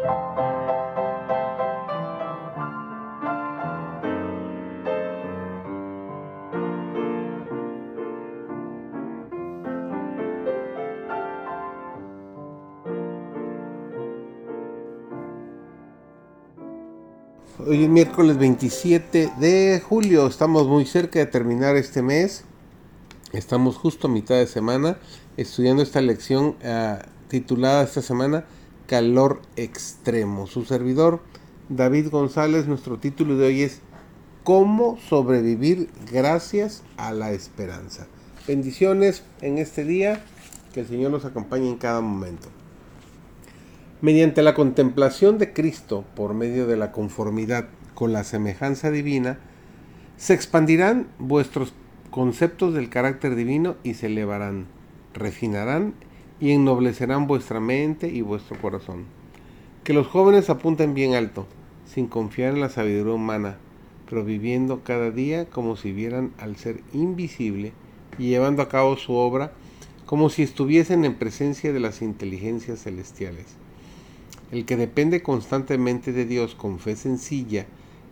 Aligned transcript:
Hoy 0.00 0.04
es 17.82 17.88
miércoles 17.88 18.38
27 18.38 19.32
de 19.38 19.82
julio, 19.84 20.28
estamos 20.28 20.68
muy 20.68 20.86
cerca 20.86 21.18
de 21.18 21.26
terminar 21.26 21.74
este 21.76 22.02
mes. 22.02 22.44
Estamos 23.32 23.76
justo 23.76 24.06
a 24.06 24.10
mitad 24.10 24.36
de 24.36 24.46
semana 24.46 24.96
estudiando 25.36 25.82
esta 25.82 26.00
lección 26.00 26.54
uh, 26.62 26.98
titulada 27.28 27.82
esta 27.82 28.00
semana 28.00 28.44
Calor 28.88 29.42
Extremo. 29.56 30.46
Su 30.46 30.64
servidor 30.64 31.20
David 31.68 32.08
González, 32.08 32.66
nuestro 32.66 32.98
título 32.98 33.36
de 33.36 33.48
hoy 33.48 33.62
es 33.62 33.82
¿Cómo 34.44 34.96
sobrevivir 34.96 35.90
gracias 36.10 36.82
a 36.96 37.12
la 37.12 37.32
esperanza? 37.32 38.06
Bendiciones 38.46 39.24
en 39.42 39.58
este 39.58 39.84
día, 39.84 40.24
que 40.72 40.80
el 40.80 40.86
Señor 40.86 41.10
nos 41.10 41.26
acompañe 41.26 41.68
en 41.68 41.76
cada 41.76 42.00
momento. 42.00 42.48
Mediante 44.00 44.42
la 44.42 44.54
contemplación 44.54 45.36
de 45.36 45.52
Cristo 45.52 46.06
por 46.16 46.32
medio 46.32 46.66
de 46.66 46.78
la 46.78 46.90
conformidad 46.90 47.68
con 47.92 48.14
la 48.14 48.24
semejanza 48.24 48.90
divina, 48.90 49.38
se 50.16 50.32
expandirán 50.32 51.08
vuestros 51.18 51.74
conceptos 52.10 52.72
del 52.72 52.88
carácter 52.88 53.34
divino 53.34 53.76
y 53.82 53.94
se 53.94 54.06
elevarán, 54.06 54.66
refinarán 55.12 55.92
y 56.40 56.52
ennoblecerán 56.52 57.26
vuestra 57.26 57.60
mente 57.60 58.08
y 58.08 58.22
vuestro 58.22 58.60
corazón. 58.60 59.04
Que 59.84 59.92
los 59.92 60.06
jóvenes 60.06 60.50
apunten 60.50 60.94
bien 60.94 61.14
alto, 61.14 61.46
sin 61.86 62.06
confiar 62.06 62.54
en 62.54 62.60
la 62.60 62.68
sabiduría 62.68 63.14
humana, 63.14 63.56
pero 64.08 64.24
viviendo 64.24 64.82
cada 64.84 65.10
día 65.10 65.46
como 65.46 65.76
si 65.76 65.92
vieran 65.92 66.32
al 66.38 66.56
ser 66.56 66.80
invisible 66.92 67.72
y 68.18 68.28
llevando 68.28 68.62
a 68.62 68.68
cabo 68.68 68.96
su 68.96 69.14
obra 69.14 69.52
como 70.06 70.30
si 70.30 70.42
estuviesen 70.42 71.04
en 71.04 71.16
presencia 71.16 71.72
de 71.72 71.80
las 71.80 72.00
inteligencias 72.00 72.82
celestiales. 72.82 73.44
El 74.50 74.64
que 74.64 74.78
depende 74.78 75.22
constantemente 75.22 76.12
de 76.12 76.24
Dios 76.24 76.54
con 76.54 76.78
fe 76.78 76.96
sencilla 76.96 77.66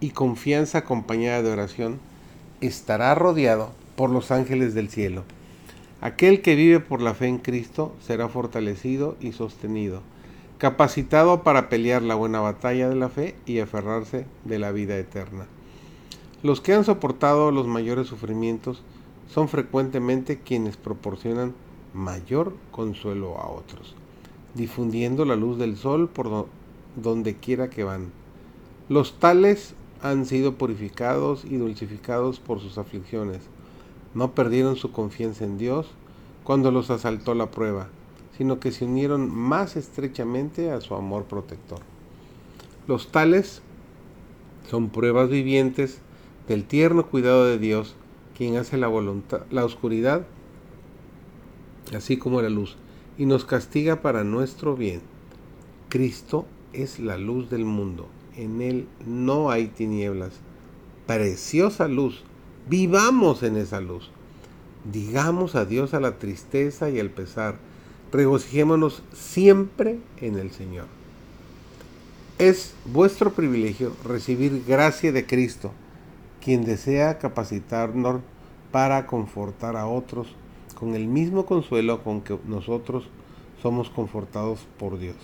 y 0.00 0.10
confianza 0.10 0.78
acompañada 0.78 1.42
de 1.42 1.50
oración, 1.50 1.98
estará 2.60 3.14
rodeado 3.14 3.72
por 3.96 4.10
los 4.10 4.30
ángeles 4.30 4.74
del 4.74 4.90
cielo. 4.90 5.24
Aquel 6.00 6.42
que 6.42 6.54
vive 6.54 6.80
por 6.80 7.02
la 7.02 7.14
fe 7.14 7.26
en 7.26 7.38
Cristo 7.38 7.94
será 8.00 8.28
fortalecido 8.28 9.16
y 9.20 9.32
sostenido, 9.32 10.02
capacitado 10.58 11.42
para 11.42 11.68
pelear 11.68 12.02
la 12.02 12.14
buena 12.14 12.40
batalla 12.40 12.88
de 12.88 12.96
la 12.96 13.08
fe 13.08 13.34
y 13.46 13.58
aferrarse 13.58 14.26
de 14.44 14.58
la 14.58 14.72
vida 14.72 14.96
eterna. 14.96 15.46
Los 16.42 16.60
que 16.60 16.74
han 16.74 16.84
soportado 16.84 17.50
los 17.50 17.66
mayores 17.66 18.06
sufrimientos 18.06 18.82
son 19.28 19.48
frecuentemente 19.48 20.38
quienes 20.38 20.76
proporcionan 20.76 21.54
mayor 21.92 22.54
consuelo 22.70 23.38
a 23.38 23.48
otros 23.48 23.96
difundiendo 24.54 25.24
la 25.24 25.36
luz 25.36 25.58
del 25.58 25.76
sol 25.76 26.08
por 26.08 26.46
donde 26.96 27.36
quiera 27.36 27.70
que 27.70 27.84
van. 27.84 28.10
Los 28.88 29.18
tales 29.18 29.74
han 30.02 30.26
sido 30.26 30.54
purificados 30.54 31.44
y 31.44 31.56
dulcificados 31.56 32.40
por 32.40 32.60
sus 32.60 32.78
aflicciones. 32.78 33.40
No 34.14 34.34
perdieron 34.34 34.76
su 34.76 34.92
confianza 34.92 35.44
en 35.44 35.58
Dios 35.58 35.86
cuando 36.44 36.70
los 36.70 36.90
asaltó 36.90 37.34
la 37.34 37.50
prueba, 37.50 37.88
sino 38.36 38.60
que 38.60 38.72
se 38.72 38.84
unieron 38.84 39.34
más 39.34 39.76
estrechamente 39.76 40.70
a 40.70 40.80
su 40.80 40.94
amor 40.94 41.24
protector. 41.24 41.80
Los 42.86 43.08
tales 43.12 43.62
son 44.70 44.88
pruebas 44.90 45.28
vivientes 45.28 46.00
del 46.46 46.64
tierno 46.64 47.06
cuidado 47.06 47.44
de 47.44 47.58
Dios, 47.58 47.94
quien 48.36 48.56
hace 48.56 48.78
la 48.78 48.88
voluntad, 48.88 49.42
la 49.50 49.64
oscuridad, 49.64 50.26
así 51.94 52.16
como 52.16 52.40
la 52.40 52.48
luz 52.48 52.76
y 53.18 53.26
nos 53.26 53.44
castiga 53.44 54.00
para 54.00 54.24
nuestro 54.24 54.76
bien. 54.76 55.02
Cristo 55.88 56.46
es 56.72 57.00
la 57.00 57.18
luz 57.18 57.50
del 57.50 57.64
mundo, 57.64 58.06
en 58.36 58.62
Él 58.62 58.86
no 59.04 59.50
hay 59.50 59.66
tinieblas. 59.66 60.32
Preciosa 61.06 61.88
luz, 61.88 62.22
vivamos 62.68 63.42
en 63.42 63.56
esa 63.56 63.80
luz. 63.80 64.10
Digamos 64.90 65.54
adiós 65.54 65.94
a 65.94 66.00
la 66.00 66.18
tristeza 66.18 66.90
y 66.90 67.00
al 67.00 67.10
pesar, 67.10 67.56
regocijémonos 68.12 69.02
siempre 69.12 69.98
en 70.20 70.38
el 70.38 70.50
Señor. 70.50 70.86
Es 72.38 72.74
vuestro 72.84 73.32
privilegio 73.32 73.92
recibir 74.04 74.64
gracia 74.66 75.12
de 75.12 75.26
Cristo, 75.26 75.72
quien 76.42 76.64
desea 76.64 77.18
capacitarnos 77.18 78.20
para 78.70 79.06
confortar 79.06 79.76
a 79.76 79.86
otros 79.86 80.28
con 80.78 80.94
el 80.94 81.08
mismo 81.08 81.46
consuelo 81.46 82.04
con 82.04 82.20
que 82.20 82.38
nosotros 82.46 83.08
somos 83.60 83.90
confortados 83.90 84.60
por 84.78 84.98
Dios. 84.98 85.16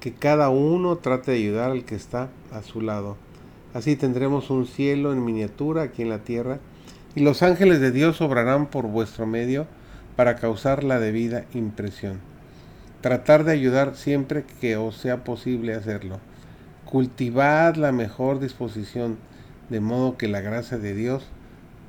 Que 0.00 0.12
cada 0.12 0.50
uno 0.50 0.96
trate 0.96 1.32
de 1.32 1.38
ayudar 1.38 1.70
al 1.70 1.84
que 1.84 1.94
está 1.94 2.30
a 2.52 2.62
su 2.62 2.82
lado. 2.82 3.16
Así 3.74 3.96
tendremos 3.96 4.50
un 4.50 4.66
cielo 4.66 5.12
en 5.12 5.24
miniatura 5.24 5.82
aquí 5.82 6.02
en 6.02 6.08
la 6.08 6.20
tierra 6.20 6.58
y 7.14 7.20
los 7.20 7.42
ángeles 7.42 7.80
de 7.80 7.90
Dios 7.90 8.20
obrarán 8.20 8.66
por 8.66 8.86
vuestro 8.86 9.26
medio 9.26 9.66
para 10.16 10.36
causar 10.36 10.84
la 10.84 10.98
debida 10.98 11.44
impresión. 11.54 12.20
Tratar 13.00 13.44
de 13.44 13.52
ayudar 13.52 13.94
siempre 13.94 14.44
que 14.60 14.76
os 14.76 14.96
sea 14.96 15.22
posible 15.22 15.74
hacerlo. 15.74 16.18
Cultivad 16.84 17.76
la 17.76 17.92
mejor 17.92 18.40
disposición 18.40 19.18
de 19.68 19.80
modo 19.80 20.16
que 20.16 20.28
la 20.28 20.40
gracia 20.40 20.78
de 20.78 20.94
Dios 20.94 21.26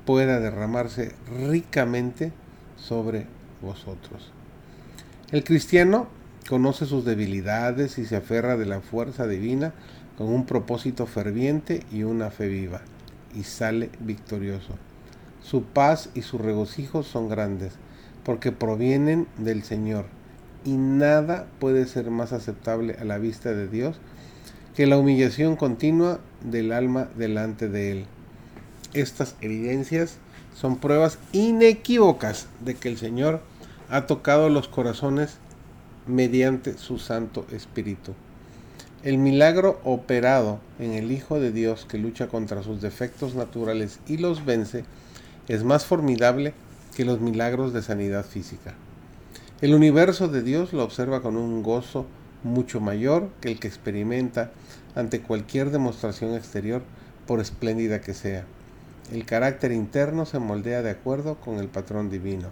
pueda 0.06 0.40
derramarse 0.40 1.14
ricamente 1.48 2.32
sobre 2.76 3.26
vosotros. 3.62 4.32
El 5.32 5.44
cristiano 5.44 6.08
conoce 6.48 6.86
sus 6.86 7.06
debilidades 7.06 7.98
y 8.00 8.06
se 8.06 8.16
aferra 8.16 8.58
de 8.58 8.66
la 8.66 8.82
fuerza 8.82 9.28
divina 9.28 9.74
con 10.20 10.28
un 10.34 10.46
propósito 10.46 11.06
ferviente 11.06 11.82
y 11.94 12.04
una 12.04 12.30
fe 12.30 12.50
viva, 12.50 12.82
y 13.34 13.44
sale 13.44 13.90
victorioso. 14.02 14.74
Su 15.42 15.64
paz 15.64 16.10
y 16.14 16.24
su 16.24 16.38
regocijo 16.38 17.04
son 17.04 17.30
grandes, 17.30 17.72
porque 18.26 18.52
provienen 18.52 19.28
del 19.38 19.64
Señor, 19.64 20.08
y 20.66 20.76
nada 20.76 21.48
puede 21.60 21.86
ser 21.86 22.12
más 22.12 22.34
aceptable 22.34 22.98
a 23.00 23.06
la 23.06 23.18
vista 23.18 23.54
de 23.54 23.70
Dios 23.70 24.02
que 24.76 24.88
la 24.88 24.98
humillación 24.98 25.56
continua 25.56 26.20
del 26.44 26.74
alma 26.74 27.08
delante 27.16 27.70
de 27.70 27.92
Él. 27.94 28.06
Estas 28.94 29.38
evidencias 29.40 30.18
son 30.54 30.80
pruebas 30.80 31.18
inequívocas 31.32 32.50
de 32.60 32.76
que 32.76 32.90
el 32.90 32.98
Señor 32.98 33.40
ha 33.90 34.06
tocado 34.06 34.50
los 34.50 34.68
corazones 34.68 35.38
mediante 36.08 36.78
su 36.78 37.00
Santo 37.00 37.46
Espíritu. 37.54 38.16
El 39.02 39.18
milagro 39.18 39.80
operado 39.86 40.60
en 40.78 40.92
el 40.92 41.14
Hijo 41.14 41.40
de 41.40 41.54
Dios 41.54 41.86
que 41.86 41.98
lucha 41.98 42.28
contra 42.28 42.64
sus 42.64 42.82
defectos 42.82 43.34
naturales 43.34 44.02
y 44.08 44.18
los 44.18 44.44
vence 44.44 44.84
es 45.48 45.64
más 45.64 45.86
formidable 45.86 46.54
que 46.98 47.06
los 47.06 47.22
milagros 47.22 47.72
de 47.72 47.82
sanidad 47.82 48.26
física. 48.26 48.74
El 49.62 49.74
universo 49.74 50.28
de 50.28 50.44
Dios 50.44 50.74
lo 50.74 50.84
observa 50.84 51.22
con 51.22 51.38
un 51.38 51.64
gozo 51.64 52.08
mucho 52.44 52.82
mayor 52.82 53.30
que 53.40 53.50
el 53.50 53.58
que 53.62 53.70
experimenta 53.70 54.52
ante 54.96 55.22
cualquier 55.22 55.70
demostración 55.70 56.36
exterior, 56.36 56.82
por 57.26 57.40
espléndida 57.40 58.02
que 58.02 58.14
sea. 58.14 58.44
El 59.14 59.26
carácter 59.26 59.72
interno 59.72 60.26
se 60.26 60.40
moldea 60.40 60.82
de 60.82 60.90
acuerdo 60.90 61.36
con 61.36 61.60
el 61.60 61.70
patrón 61.70 62.10
divino. 62.10 62.50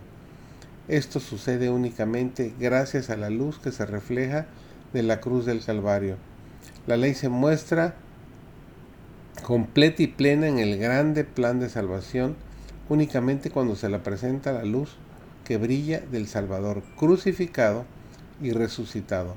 Esto 0.87 1.19
sucede 1.19 1.69
únicamente 1.69 2.53
gracias 2.57 3.09
a 3.09 3.17
la 3.17 3.29
luz 3.29 3.59
que 3.59 3.73
se 3.73 3.85
refleja 3.85 4.45
de 4.93 5.03
la 5.03 5.19
cruz 5.19 5.45
del 5.45 5.61
Calvario. 5.61 6.15
La 6.85 6.97
ley 6.97 7.13
se 7.13 7.29
muestra 7.29 7.95
completa 9.43 10.03
y 10.03 10.07
plena 10.07 10.47
en 10.47 10.59
el 10.59 10.77
grande 10.77 11.23
plan 11.23 11.59
de 11.59 11.69
salvación 11.69 12.35
únicamente 12.89 13.49
cuando 13.49 13.75
se 13.75 13.89
la 13.89 14.03
presenta 14.03 14.53
la 14.53 14.63
luz 14.63 14.95
que 15.43 15.57
brilla 15.57 15.99
del 15.99 16.27
Salvador 16.27 16.83
crucificado 16.97 17.85
y 18.41 18.51
resucitado. 18.51 19.35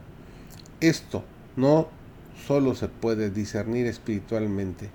Esto 0.81 1.25
no 1.57 1.89
solo 2.47 2.75
se 2.75 2.89
puede 2.89 3.31
discernir 3.31 3.87
espiritualmente, 3.87 4.91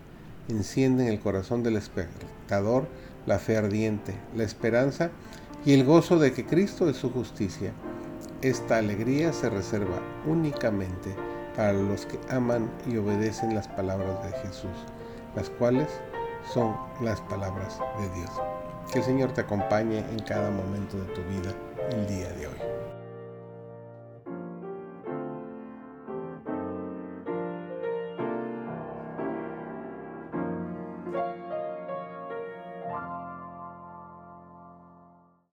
enciende 0.49 1.03
en 1.03 1.13
el 1.13 1.19
corazón 1.19 1.63
del 1.63 1.77
espectador 1.77 2.87
la 3.25 3.39
fe 3.39 3.57
ardiente, 3.57 4.13
la 4.35 4.43
esperanza 4.43 5.11
y 5.65 5.73
el 5.73 5.83
gozo 5.83 6.19
de 6.19 6.33
que 6.33 6.45
Cristo 6.45 6.89
es 6.89 6.97
su 6.97 7.11
justicia. 7.11 7.71
Esta 8.41 8.77
alegría 8.77 9.33
se 9.33 9.49
reserva 9.49 10.01
únicamente 10.27 11.15
para 11.55 11.73
los 11.73 12.05
que 12.05 12.19
aman 12.29 12.69
y 12.85 12.97
obedecen 12.97 13.55
las 13.55 13.67
palabras 13.67 14.23
de 14.23 14.31
Jesús, 14.39 14.85
las 15.35 15.49
cuales 15.49 15.87
son 16.53 16.75
las 17.01 17.21
palabras 17.21 17.79
de 17.99 18.09
Dios. 18.19 18.31
Que 18.91 18.99
el 18.99 19.05
Señor 19.05 19.31
te 19.31 19.41
acompañe 19.41 19.99
en 19.99 20.19
cada 20.19 20.51
momento 20.51 20.97
de 20.97 21.13
tu 21.13 21.21
vida 21.23 21.53
el 21.91 22.07
día 22.07 22.31
de 22.33 22.47
hoy. 22.47 22.84